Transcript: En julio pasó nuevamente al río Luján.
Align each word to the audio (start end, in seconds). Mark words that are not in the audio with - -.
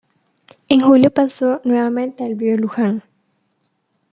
En 0.67 0.79
julio 0.81 1.11
pasó 1.13 1.61
nuevamente 1.63 2.23
al 2.23 2.35
río 2.39 2.57
Luján. 2.57 3.03